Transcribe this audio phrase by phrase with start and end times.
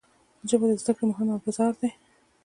[0.49, 1.91] ژبه د زده کړې مهم ابزار دی